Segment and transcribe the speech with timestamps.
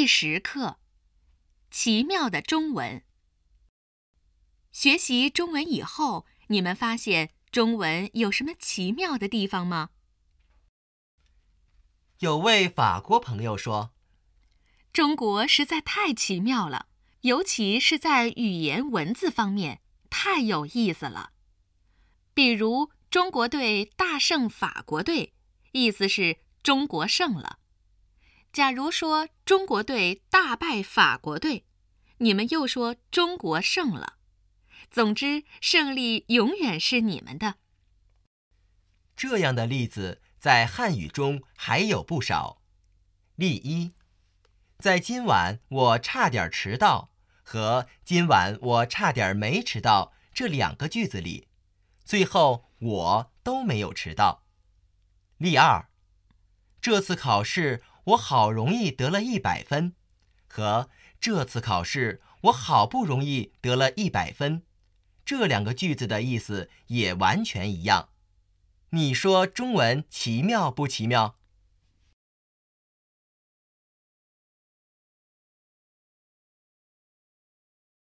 [0.00, 0.78] 第十课：
[1.70, 3.04] 奇妙的中文。
[4.72, 9.90] 学习中文以后，你们发现中文有什么奇妙的地方吗？
[12.20, 13.92] 有位法国朋友说
[14.90, 16.86] ：“中国实在太奇妙了，
[17.20, 21.32] 尤其是在语言文字方面，太有意思了。
[22.32, 25.34] 比如‘中国队大胜法国队’，
[25.72, 27.58] 意思是中国胜了。”
[28.52, 31.64] 假如说中国队大败法国队，
[32.18, 34.14] 你们又说中国胜了。
[34.90, 37.56] 总之，胜利永远是你们的。
[39.14, 42.60] 这样的例子在汉语中还有不少。
[43.36, 43.92] 例一，
[44.80, 47.12] 在今晚我差点迟到
[47.44, 51.46] 和今晚我差点没迟到这两个句子里，
[52.04, 54.44] 最后我都没有迟到。
[55.36, 55.88] 例二，
[56.80, 57.84] 这次考试。
[58.10, 59.94] 我好容易得了一百分，
[60.48, 60.88] 和
[61.20, 64.62] 这次考试我好不容易得了一百分，
[65.24, 68.08] 这两个句子的意思也完全一样。
[68.90, 71.36] 你说中文奇妙不奇妙？